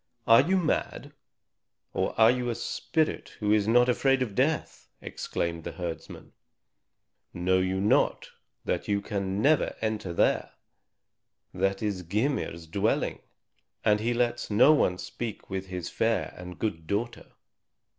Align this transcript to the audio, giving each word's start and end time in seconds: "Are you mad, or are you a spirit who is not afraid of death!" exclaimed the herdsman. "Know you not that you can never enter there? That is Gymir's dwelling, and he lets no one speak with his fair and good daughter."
"Are 0.25 0.41
you 0.41 0.57
mad, 0.57 1.11
or 1.93 2.19
are 2.19 2.31
you 2.31 2.49
a 2.49 2.55
spirit 2.55 3.35
who 3.39 3.51
is 3.51 3.67
not 3.67 3.87
afraid 3.87 4.23
of 4.23 4.33
death!" 4.33 4.87
exclaimed 4.99 5.63
the 5.63 5.73
herdsman. 5.73 6.33
"Know 7.35 7.59
you 7.59 7.79
not 7.79 8.31
that 8.65 8.87
you 8.87 8.99
can 8.99 9.43
never 9.43 9.75
enter 9.79 10.11
there? 10.11 10.53
That 11.53 11.83
is 11.83 12.01
Gymir's 12.01 12.65
dwelling, 12.65 13.19
and 13.85 13.99
he 13.99 14.15
lets 14.15 14.49
no 14.49 14.73
one 14.73 14.97
speak 14.97 15.51
with 15.51 15.67
his 15.67 15.87
fair 15.87 16.33
and 16.35 16.57
good 16.57 16.87
daughter." 16.87 17.33